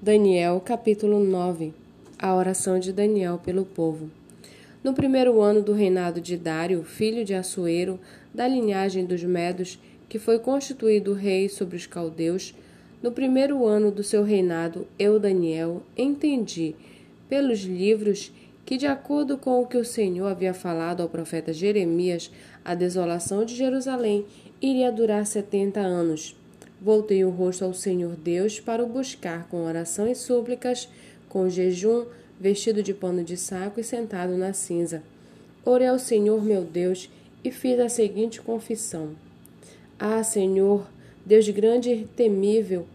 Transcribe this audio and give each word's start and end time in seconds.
Daniel, 0.00 0.62
capítulo 0.64 1.18
9 1.18 1.74
A 2.16 2.32
oração 2.32 2.78
de 2.78 2.92
Daniel 2.92 3.40
pelo 3.44 3.64
povo. 3.64 4.08
No 4.82 4.94
primeiro 4.94 5.40
ano 5.40 5.60
do 5.60 5.72
reinado 5.72 6.20
de 6.20 6.36
Dário, 6.36 6.84
filho 6.84 7.24
de 7.24 7.34
Assuero, 7.34 7.98
da 8.32 8.46
linhagem 8.46 9.04
dos 9.04 9.24
Medos, 9.24 9.76
que 10.08 10.16
foi 10.16 10.38
constituído 10.38 11.14
rei 11.14 11.48
sobre 11.48 11.76
os 11.76 11.84
caldeus, 11.84 12.54
no 13.02 13.10
primeiro 13.10 13.66
ano 13.66 13.90
do 13.90 14.04
seu 14.04 14.22
reinado, 14.22 14.86
eu, 14.96 15.18
Daniel, 15.18 15.82
entendi, 15.96 16.76
pelos 17.28 17.62
livros, 17.62 18.30
que, 18.64 18.76
de 18.76 18.86
acordo 18.86 19.36
com 19.36 19.60
o 19.60 19.66
que 19.66 19.76
o 19.76 19.84
Senhor 19.84 20.28
havia 20.28 20.54
falado 20.54 21.02
ao 21.02 21.08
profeta 21.08 21.52
Jeremias, 21.52 22.30
a 22.64 22.72
desolação 22.72 23.44
de 23.44 23.56
Jerusalém 23.56 24.24
iria 24.62 24.92
durar 24.92 25.26
setenta 25.26 25.80
anos 25.80 26.36
Voltei 26.80 27.24
o 27.24 27.30
rosto 27.30 27.64
ao 27.64 27.74
Senhor 27.74 28.14
Deus 28.14 28.60
para 28.60 28.84
o 28.84 28.88
buscar 28.88 29.48
com 29.48 29.64
oração 29.64 30.06
e 30.06 30.14
súplicas, 30.14 30.88
com 31.28 31.48
jejum, 31.48 32.06
vestido 32.38 32.82
de 32.82 32.94
pano 32.94 33.24
de 33.24 33.36
saco 33.36 33.80
e 33.80 33.84
sentado 33.84 34.36
na 34.36 34.52
cinza. 34.52 35.02
Orei 35.64 35.88
ao 35.88 35.98
Senhor 35.98 36.42
meu 36.44 36.62
Deus 36.62 37.10
e 37.42 37.50
fiz 37.50 37.80
a 37.80 37.88
seguinte 37.88 38.40
confissão: 38.40 39.10
Ah, 39.98 40.22
Senhor, 40.22 40.86
Deus 41.26 41.48
grande 41.48 41.90
e 41.90 42.04
temível, 42.04 42.86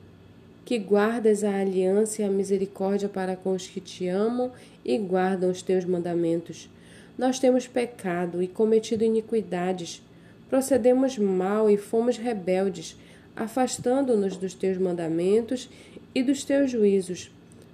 que 0.63 0.79
guardas 0.79 1.43
a 1.43 1.59
aliança 1.59 2.21
e 2.21 2.25
a 2.25 2.29
misericórdia 2.29 3.09
para 3.09 3.35
com 3.35 3.53
os 3.53 3.67
que 3.67 3.81
te 3.81 4.07
amam 4.07 4.51
e 4.85 4.97
guardam 4.97 5.51
os 5.51 5.61
teus 5.61 5.83
mandamentos. 5.83 6.69
Nós 7.17 7.37
temos 7.37 7.67
pecado 7.67 8.41
e 8.41 8.47
cometido 8.47 9.03
iniquidades, 9.03 10.01
procedemos 10.49 11.17
mal 11.17 11.69
e 11.69 11.75
fomos 11.75 12.17
rebeldes 12.17 12.97
afastando-nos 13.35 14.37
dos 14.37 14.53
teus 14.53 14.77
mandamentos 14.77 15.69
e 16.13 16.21
dos 16.21 16.43
teus 16.43 16.71
juízos. 16.71 17.31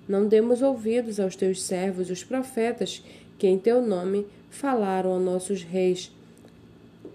Não 0.08 0.28
demos 0.28 0.62
ouvidos 0.62 1.20
aos 1.20 1.36
teus 1.36 1.62
servos, 1.62 2.10
os 2.10 2.24
profetas, 2.24 3.04
que 3.38 3.48
em 3.48 3.58
teu 3.58 3.82
nome 3.82 4.26
falaram 4.50 5.12
aos 5.12 5.24
nossos 5.24 5.62
reis, 5.62 6.12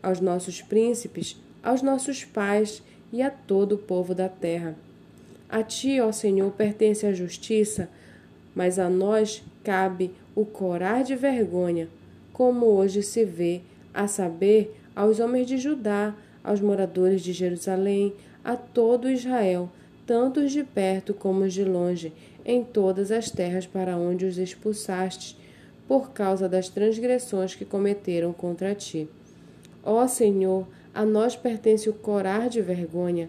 aos 0.02 0.20
nossos 0.20 0.62
príncipes, 0.62 1.36
aos 1.62 1.82
nossos 1.82 2.24
pais 2.24 2.82
e 3.12 3.22
a 3.22 3.30
todo 3.30 3.74
o 3.74 3.78
povo 3.78 4.14
da 4.14 4.28
terra. 4.28 4.76
A 5.48 5.62
ti, 5.62 6.00
ó 6.00 6.12
Senhor, 6.12 6.50
pertence 6.52 7.06
a 7.06 7.12
justiça, 7.12 7.88
mas 8.54 8.78
a 8.78 8.88
nós 8.88 9.42
cabe 9.62 10.10
o 10.34 10.44
corar 10.44 11.02
de 11.02 11.16
vergonha, 11.16 11.88
como 12.32 12.66
hoje 12.66 13.02
se 13.02 13.24
vê, 13.24 13.60
a 13.92 14.08
saber, 14.08 14.74
aos 14.94 15.20
homens 15.20 15.46
de 15.46 15.56
Judá, 15.56 16.14
aos 16.42 16.60
moradores 16.60 17.22
de 17.22 17.32
Jerusalém, 17.32 18.12
a 18.44 18.56
todo 18.56 19.10
Israel, 19.10 19.70
tanto 20.06 20.40
os 20.40 20.52
de 20.52 20.62
perto 20.62 21.14
como 21.14 21.44
os 21.44 21.54
de 21.54 21.64
longe, 21.64 22.12
em 22.44 22.62
todas 22.62 23.10
as 23.10 23.30
terras 23.30 23.66
para 23.66 23.96
onde 23.96 24.26
os 24.26 24.36
expulsaste, 24.36 25.36
por 25.88 26.10
causa 26.10 26.48
das 26.48 26.68
transgressões 26.68 27.54
que 27.54 27.64
cometeram 27.64 28.32
contra 28.32 28.74
ti. 28.74 29.08
Ó 29.82 30.06
Senhor, 30.06 30.66
a 30.94 31.04
nós 31.04 31.34
pertence 31.36 31.88
o 31.88 31.94
corar 31.94 32.48
de 32.48 32.60
vergonha, 32.60 33.28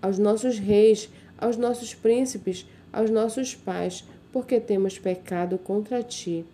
aos 0.00 0.18
nossos 0.18 0.58
reis, 0.58 1.10
aos 1.36 1.56
nossos 1.56 1.94
príncipes, 1.94 2.66
aos 2.92 3.10
nossos 3.10 3.54
pais, 3.54 4.04
porque 4.32 4.60
temos 4.60 4.98
pecado 4.98 5.58
contra 5.58 6.02
ti. 6.02 6.44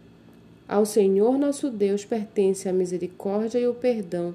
Ao 0.67 0.87
Senhor 0.87 1.39
nosso 1.39 1.71
Deus 1.71 2.05
pertence 2.05 2.69
a 2.69 2.73
misericórdia 2.73 3.59
e 3.59 3.67
o 3.67 3.75
perdão, 3.75 4.35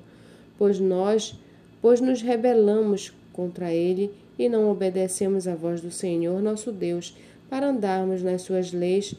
pois 0.58 0.80
nós, 0.80 1.36
pois 1.82 2.00
nos 2.02 2.22
rebelamos 2.22 3.14
contra 3.40 3.72
ele 3.72 4.12
e 4.38 4.50
não 4.50 4.70
obedecemos 4.70 5.48
à 5.48 5.56
voz 5.56 5.80
do 5.80 5.90
Senhor 5.90 6.42
nosso 6.42 6.74
Deus 6.74 7.16
para 7.50 7.70
andarmos 7.70 8.22
nas 8.22 8.42
suas 8.42 8.74
leis 8.74 9.16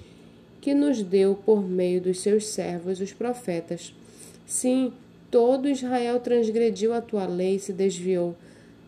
que 0.61 0.75
nos 0.75 1.03
deu 1.03 1.35
por 1.35 1.67
meio 1.67 2.03
dos 2.03 2.21
seus 2.21 2.49
servos, 2.49 3.01
os 3.01 3.15
profetas. 3.15 3.95
Sim, 4.45 4.93
todo 5.31 5.71
Israel 5.71 6.21
transgrediu 6.21 6.93
a 6.93 7.01
tua 7.01 7.25
lei 7.25 7.55
e 7.55 7.59
se 7.59 7.73
desviou, 7.73 8.37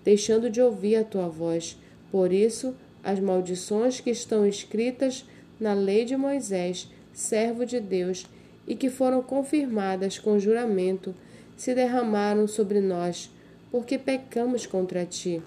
deixando 0.04 0.50
de 0.50 0.60
ouvir 0.60 0.96
a 0.96 1.04
tua 1.04 1.28
voz. 1.28 1.78
Por 2.10 2.30
isso, 2.30 2.74
as 3.02 3.18
maldições 3.18 4.00
que 4.00 4.10
estão 4.10 4.46
escritas 4.46 5.24
na 5.58 5.72
lei 5.72 6.04
de 6.04 6.14
Moisés, 6.14 6.90
servo 7.14 7.64
de 7.64 7.80
Deus, 7.80 8.26
e 8.68 8.76
que 8.76 8.90
foram 8.90 9.22
confirmadas 9.22 10.18
com 10.18 10.38
juramento, 10.38 11.14
se 11.56 11.74
derramaram 11.74 12.46
sobre 12.46 12.82
nós 12.82 13.30
porque 13.72 13.96
pecamos 13.96 14.66
contra 14.66 15.06
ti. 15.06 15.42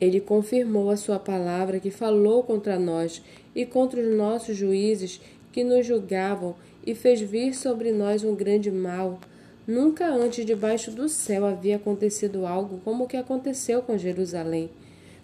Ele 0.00 0.20
confirmou 0.20 0.88
a 0.88 0.96
sua 0.96 1.18
palavra 1.18 1.80
que 1.80 1.90
falou 1.90 2.44
contra 2.44 2.78
nós 2.78 3.20
e 3.54 3.66
contra 3.66 4.00
os 4.00 4.16
nossos 4.16 4.56
juízes 4.56 5.20
que 5.50 5.64
nos 5.64 5.84
julgavam 5.84 6.54
e 6.86 6.94
fez 6.94 7.20
vir 7.20 7.54
sobre 7.54 7.90
nós 7.90 8.22
um 8.22 8.36
grande 8.36 8.70
mal. 8.70 9.18
Nunca 9.66 10.06
antes 10.06 10.46
debaixo 10.46 10.92
do 10.92 11.08
céu 11.08 11.44
havia 11.44 11.74
acontecido 11.74 12.46
algo 12.46 12.80
como 12.84 13.04
o 13.04 13.08
que 13.08 13.16
aconteceu 13.16 13.82
com 13.82 13.98
Jerusalém. 13.98 14.70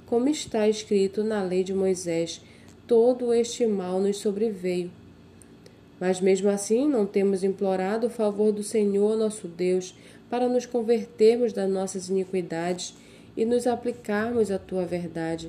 Como 0.05 0.29
está 0.29 0.69
escrito 0.69 1.23
na 1.23 1.45
lei 1.45 1.63
de 1.63 1.73
Moisés, 1.73 2.41
todo 2.89 3.33
este 3.33 3.67
mal 3.67 4.01
nos 4.01 4.17
sobreveio. 4.17 4.91
Mas 6.03 6.21
mesmo 6.21 6.51
assim 6.51 6.89
não 6.89 7.07
temos 7.07 7.45
implorado 7.45 8.09
o 8.09 8.11
favor 8.11 8.51
do 8.51 8.65
Senhor 8.65 9.17
nosso 9.17 9.47
Deus 9.47 9.95
para 10.29 10.49
nos 10.49 10.67
convertermos 10.67 11.53
das 11.53 11.71
nossas 11.71 12.09
iniquidades 12.09 12.93
e 13.37 13.45
nos 13.45 13.69
aplicarmos 13.69 14.51
à 14.51 14.59
tua 14.59 14.85
verdade. 14.85 15.49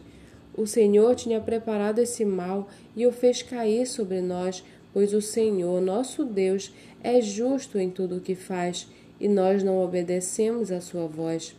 O 0.55 0.67
Senhor 0.67 1.15
tinha 1.15 1.41
preparado 1.41 1.97
esse 1.97 2.23
mal 2.23 2.69
e 2.95 3.07
o 3.07 3.11
fez 3.11 3.41
cair 3.41 3.87
sobre 3.87 4.21
nós, 4.21 4.63
pois 4.93 5.11
o 5.11 5.21
Senhor, 5.23 5.81
nosso 5.81 6.23
Deus, 6.23 6.71
é 7.03 7.19
justo 7.19 7.79
em 7.79 7.89
tudo 7.89 8.17
o 8.17 8.21
que 8.21 8.35
faz, 8.35 8.87
e 9.19 9.27
nós 9.27 9.63
não 9.63 9.83
obedecemos 9.83 10.71
à 10.71 10.79
sua 10.79 11.07
voz. 11.07 11.55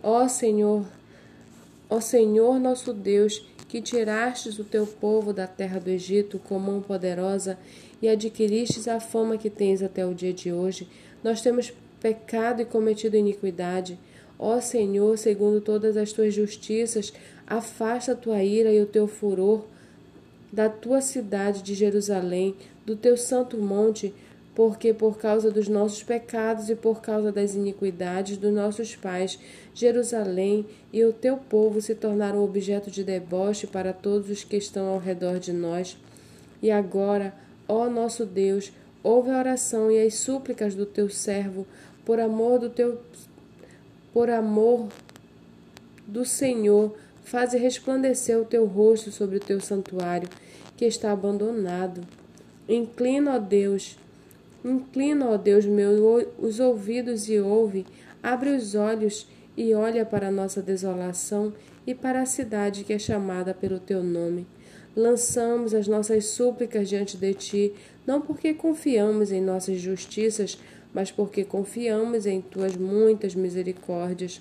Ó 0.00 0.28
Senhor, 0.28 0.86
ó 1.90 2.00
Senhor 2.00 2.60
nosso 2.60 2.92
Deus, 2.92 3.44
que 3.68 3.82
tirastes 3.82 4.58
o 4.58 4.64
teu 4.64 4.86
povo 4.86 5.32
da 5.32 5.46
terra 5.46 5.78
do 5.78 5.90
Egito 5.90 6.38
com 6.38 6.58
mão 6.58 6.80
poderosa 6.80 7.58
e 8.00 8.08
adquiristes 8.08 8.88
a 8.88 8.98
fama 8.98 9.36
que 9.36 9.50
tens 9.50 9.82
até 9.82 10.06
o 10.06 10.14
dia 10.14 10.32
de 10.32 10.50
hoje, 10.50 10.88
nós 11.22 11.42
temos 11.42 11.72
pecado 12.00 12.62
e 12.62 12.64
cometido 12.64 13.16
iniquidade. 13.16 13.98
Ó 14.38 14.60
Senhor, 14.60 15.18
segundo 15.18 15.60
todas 15.60 15.96
as 15.96 16.12
tuas 16.12 16.32
justiças, 16.32 17.12
afasta 17.46 18.12
a 18.12 18.16
tua 18.16 18.42
ira 18.42 18.72
e 18.72 18.80
o 18.80 18.86
teu 18.86 19.06
furor 19.06 19.64
da 20.50 20.68
tua 20.68 21.00
cidade 21.00 21.62
de 21.62 21.74
Jerusalém, 21.74 22.54
do 22.86 22.96
teu 22.96 23.16
santo 23.16 23.58
monte, 23.58 24.14
porque 24.58 24.92
por 24.92 25.16
causa 25.18 25.52
dos 25.52 25.68
nossos 25.68 26.02
pecados 26.02 26.68
e 26.68 26.74
por 26.74 27.00
causa 27.00 27.30
das 27.30 27.54
iniquidades 27.54 28.36
dos 28.36 28.52
nossos 28.52 28.96
pais, 28.96 29.38
Jerusalém 29.72 30.66
e 30.92 31.04
o 31.04 31.12
teu 31.12 31.36
povo 31.36 31.80
se 31.80 31.94
tornaram 31.94 32.42
objeto 32.42 32.90
de 32.90 33.04
deboche 33.04 33.68
para 33.68 33.92
todos 33.92 34.28
os 34.28 34.42
que 34.42 34.56
estão 34.56 34.88
ao 34.88 34.98
redor 34.98 35.38
de 35.38 35.52
nós. 35.52 35.96
E 36.60 36.72
agora, 36.72 37.32
ó 37.68 37.88
nosso 37.88 38.26
Deus, 38.26 38.72
ouve 39.00 39.30
a 39.30 39.38
oração 39.38 39.92
e 39.92 40.04
as 40.04 40.14
súplicas 40.14 40.74
do 40.74 40.84
teu 40.84 41.08
servo, 41.08 41.64
por 42.04 42.18
amor 42.18 42.58
do 42.58 42.68
teu 42.68 43.00
por 44.12 44.28
amor 44.28 44.88
do 46.04 46.24
Senhor, 46.24 46.96
faze 47.22 47.56
resplandecer 47.56 48.36
o 48.36 48.44
teu 48.44 48.66
rosto 48.66 49.12
sobre 49.12 49.36
o 49.36 49.40
teu 49.40 49.60
santuário, 49.60 50.28
que 50.76 50.84
está 50.84 51.12
abandonado. 51.12 52.00
Inclina, 52.68 53.36
ó 53.36 53.38
Deus, 53.38 53.96
inclina, 54.70 55.28
ó 55.28 55.36
Deus 55.36 55.66
meu, 55.66 56.32
os 56.38 56.60
ouvidos 56.60 57.28
e 57.28 57.38
ouve, 57.38 57.86
abre 58.22 58.50
os 58.50 58.74
olhos 58.74 59.26
e 59.56 59.74
olha 59.74 60.04
para 60.04 60.28
a 60.28 60.32
nossa 60.32 60.62
desolação 60.62 61.52
e 61.86 61.94
para 61.94 62.22
a 62.22 62.26
cidade 62.26 62.84
que 62.84 62.92
é 62.92 62.98
chamada 62.98 63.54
pelo 63.54 63.78
teu 63.78 64.02
nome. 64.02 64.46
Lançamos 64.94 65.74
as 65.74 65.86
nossas 65.86 66.26
súplicas 66.26 66.88
diante 66.88 67.16
de 67.16 67.34
ti, 67.34 67.72
não 68.06 68.20
porque 68.20 68.52
confiamos 68.52 69.30
em 69.30 69.40
nossas 69.40 69.80
justiças, 69.80 70.58
mas 70.92 71.10
porque 71.10 71.44
confiamos 71.44 72.26
em 72.26 72.40
tuas 72.40 72.76
muitas 72.76 73.34
misericórdias. 73.34 74.40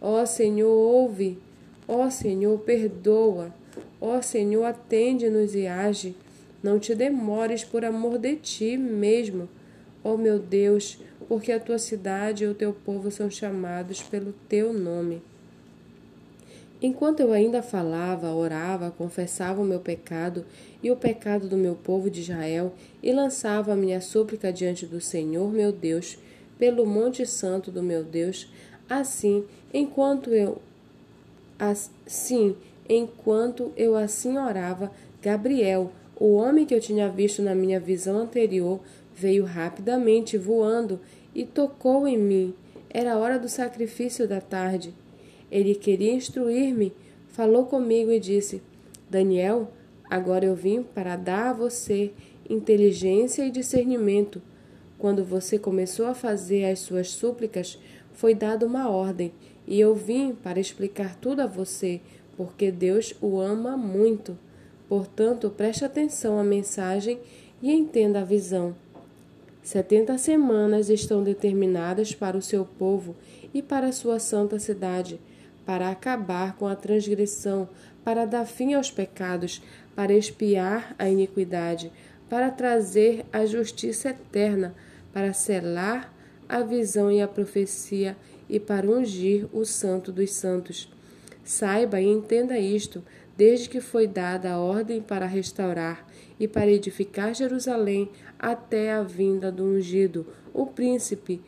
Ó 0.00 0.24
Senhor, 0.24 0.70
ouve. 0.70 1.38
Ó 1.86 2.08
Senhor, 2.10 2.58
perdoa. 2.60 3.52
Ó 4.00 4.20
Senhor, 4.22 4.64
atende-nos 4.64 5.54
e 5.54 5.66
age. 5.66 6.14
Não 6.62 6.78
te 6.78 6.94
demores 6.94 7.64
por 7.64 7.84
amor 7.84 8.18
de 8.18 8.36
ti 8.36 8.76
mesmo. 8.76 9.48
Ó 10.08 10.16
meu 10.16 10.38
Deus, 10.38 10.98
porque 11.28 11.52
a 11.52 11.60
tua 11.60 11.78
cidade 11.78 12.44
e 12.44 12.46
o 12.46 12.54
teu 12.54 12.72
povo 12.72 13.10
são 13.10 13.30
chamados 13.30 14.02
pelo 14.02 14.32
teu 14.48 14.72
nome. 14.72 15.22
Enquanto 16.80 17.20
eu 17.20 17.32
ainda 17.32 17.60
falava, 17.60 18.32
orava, 18.32 18.90
confessava 18.90 19.60
o 19.60 19.64
meu 19.64 19.80
pecado 19.80 20.46
e 20.82 20.90
o 20.90 20.96
pecado 20.96 21.48
do 21.48 21.56
meu 21.56 21.74
povo 21.74 22.08
de 22.08 22.20
Israel 22.20 22.72
e 23.02 23.12
lançava 23.12 23.72
a 23.72 23.76
minha 23.76 24.00
súplica 24.00 24.52
diante 24.52 24.86
do 24.86 25.00
Senhor 25.00 25.52
meu 25.52 25.72
Deus, 25.72 26.18
pelo 26.58 26.86
monte 26.86 27.26
santo 27.26 27.70
do 27.70 27.82
meu 27.82 28.04
Deus, 28.04 28.48
assim, 28.88 29.44
enquanto 29.72 30.30
eu 30.30 30.62
assim, 31.58 32.56
Enquanto 32.88 33.70
eu 33.76 33.94
assim 33.94 34.38
orava, 34.38 34.90
Gabriel, 35.20 35.92
o 36.16 36.36
homem 36.36 36.64
que 36.64 36.74
eu 36.74 36.80
tinha 36.80 37.08
visto 37.08 37.42
na 37.42 37.54
minha 37.54 37.78
visão 37.78 38.16
anterior, 38.18 38.80
veio 39.18 39.44
rapidamente 39.44 40.38
voando 40.38 41.00
e 41.34 41.44
tocou 41.44 42.06
em 42.06 42.16
mim. 42.16 42.54
Era 42.88 43.18
hora 43.18 43.38
do 43.38 43.48
sacrifício 43.48 44.28
da 44.28 44.40
tarde. 44.40 44.94
Ele 45.50 45.74
queria 45.74 46.12
instruir-me, 46.12 46.92
falou 47.28 47.66
comigo 47.66 48.12
e 48.12 48.20
disse: 48.20 48.62
Daniel, 49.10 49.70
agora 50.08 50.44
eu 50.44 50.54
vim 50.54 50.82
para 50.82 51.16
dar 51.16 51.50
a 51.50 51.52
você 51.52 52.12
inteligência 52.48 53.44
e 53.44 53.50
discernimento. 53.50 54.40
Quando 54.98 55.24
você 55.24 55.58
começou 55.58 56.06
a 56.06 56.14
fazer 56.14 56.64
as 56.64 56.78
suas 56.78 57.10
súplicas, 57.10 57.78
foi 58.12 58.34
dada 58.34 58.66
uma 58.66 58.88
ordem, 58.88 59.32
e 59.66 59.78
eu 59.78 59.94
vim 59.94 60.32
para 60.32 60.58
explicar 60.58 61.14
tudo 61.16 61.40
a 61.40 61.46
você, 61.46 62.00
porque 62.36 62.70
Deus 62.70 63.14
o 63.20 63.38
ama 63.38 63.76
muito. 63.76 64.36
Portanto, 64.88 65.50
preste 65.50 65.84
atenção 65.84 66.38
à 66.38 66.42
mensagem 66.42 67.18
e 67.62 67.70
entenda 67.70 68.20
a 68.20 68.24
visão. 68.24 68.74
Setenta 69.62 70.16
semanas 70.16 70.88
estão 70.88 71.22
determinadas 71.22 72.14
para 72.14 72.36
o 72.36 72.42
seu 72.42 72.64
povo 72.64 73.14
e 73.52 73.62
para 73.62 73.88
a 73.88 73.92
sua 73.92 74.18
santa 74.18 74.58
cidade, 74.58 75.20
para 75.66 75.90
acabar 75.90 76.56
com 76.56 76.66
a 76.66 76.74
transgressão, 76.74 77.68
para 78.02 78.24
dar 78.24 78.46
fim 78.46 78.72
aos 78.72 78.90
pecados, 78.90 79.62
para 79.94 80.14
expiar 80.14 80.94
a 80.98 81.08
iniquidade, 81.08 81.92
para 82.30 82.50
trazer 82.50 83.26
a 83.32 83.44
justiça 83.44 84.10
eterna, 84.10 84.74
para 85.12 85.32
selar 85.32 86.14
a 86.48 86.60
visão 86.60 87.10
e 87.10 87.20
a 87.20 87.28
profecia 87.28 88.16
e 88.48 88.58
para 88.58 88.88
ungir 88.88 89.46
o 89.52 89.64
santo 89.64 90.10
dos 90.10 90.32
santos. 90.32 90.90
Saiba 91.44 92.00
e 92.00 92.06
entenda 92.06 92.58
isto, 92.58 93.02
desde 93.38 93.68
que 93.68 93.80
foi 93.80 94.08
dada 94.08 94.50
a 94.50 94.58
ordem 94.58 95.00
para 95.00 95.24
restaurar 95.24 96.04
e 96.40 96.48
para 96.48 96.66
edificar 96.66 97.32
Jerusalém 97.32 98.10
até 98.36 98.92
a 98.92 99.04
vinda 99.04 99.52
do 99.52 99.62
ungido, 99.62 100.26
o 100.52 100.66
príncipe. 100.66 101.40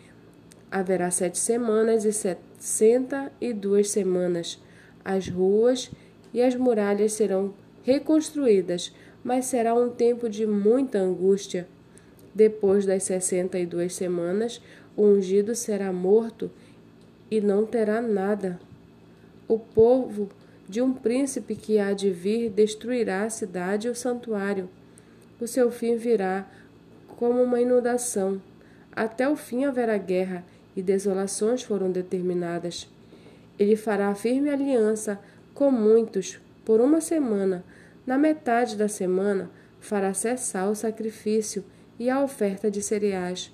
Haverá 0.71 1.11
sete 1.11 1.37
semanas 1.37 2.05
e 2.05 2.13
sessenta 2.13 3.33
e 3.41 3.53
duas 3.53 3.91
semanas. 3.91 4.63
As 5.05 5.29
ruas 5.29 5.91
e 6.33 6.41
as 6.41 6.55
muralhas 6.55 7.15
serão 7.15 7.53
reconstruídas, 7.83 8.95
mas 9.25 9.47
será 9.47 9.75
um 9.75 9.91
tempo 9.91 10.29
de 10.29 10.47
muita 10.47 10.99
angústia. 10.99 11.67
Depois 12.33 12.87
das 12.87 13.03
sessenta 13.03 13.59
e 13.59 13.67
duas 13.67 13.95
semanas, 13.95 14.63
o 14.97 15.03
ungido 15.03 15.57
será 15.57 15.93
morto 15.93 16.53
e 17.29 17.41
não 17.41 17.67
terá 17.67 18.01
nada. 18.01 18.61
O 19.49 19.59
povo 19.59 20.29
de 20.71 20.81
um 20.81 20.93
príncipe 20.93 21.57
que 21.57 21.81
há 21.81 21.93
de 21.93 22.13
vir 22.13 22.49
destruirá 22.49 23.25
a 23.25 23.29
cidade 23.29 23.89
e 23.89 23.91
o 23.91 23.95
santuário. 23.95 24.71
O 25.41 25.47
seu 25.49 25.69
fim 25.69 25.97
virá 25.97 26.47
como 27.17 27.43
uma 27.43 27.61
inundação. 27.61 28.41
Até 28.93 29.29
o 29.29 29.35
fim 29.35 29.65
haverá 29.65 29.99
guerra 29.99 30.45
e 30.77 30.81
desolações 30.81 31.65
foram 31.65 31.91
determinadas. 31.91 32.89
Ele 33.59 33.75
fará 33.75 34.15
firme 34.15 34.49
aliança 34.49 35.19
com 35.53 35.73
muitos 35.73 36.39
por 36.65 36.81
uma 36.81 37.01
semana. 37.01 37.65
Na 38.07 38.17
metade 38.17 38.77
da 38.77 38.87
semana, 38.87 39.51
fará 39.81 40.15
cessar 40.15 40.71
o 40.71 40.77
sacrifício 40.77 41.65
e 41.99 42.09
a 42.09 42.23
oferta 42.23 42.71
de 42.71 42.81
cereais. 42.81 43.53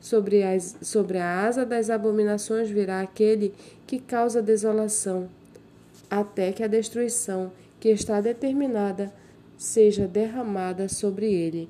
Sobre, 0.00 0.42
as, 0.42 0.74
sobre 0.80 1.18
a 1.18 1.44
asa 1.44 1.66
das 1.66 1.90
abominações 1.90 2.70
virá 2.70 3.02
aquele 3.02 3.54
que 3.86 3.98
causa 3.98 4.40
desolação, 4.40 5.28
até 6.10 6.52
que 6.52 6.62
a 6.62 6.66
destruição 6.66 7.52
que 7.78 7.88
está 7.88 8.20
determinada 8.20 9.12
seja 9.56 10.06
derramada 10.08 10.88
sobre 10.88 11.32
ele. 11.32 11.68